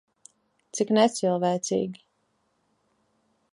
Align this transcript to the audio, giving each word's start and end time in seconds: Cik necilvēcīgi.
Cik 0.77 0.93
necilvēcīgi. 0.99 2.03